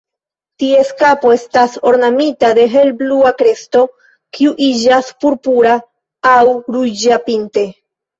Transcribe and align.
Ties 0.61 0.87
kapo 0.99 1.33
estas 1.33 1.73
ornamita 1.89 2.49
de 2.59 2.63
helblua 2.75 3.31
kresto, 3.41 3.83
kiu 4.37 4.53
iĝas 4.69 5.11
purpura 5.25 5.75
aŭ 6.31 6.39
ruĝa 6.77 7.21
pinte. 7.29 7.67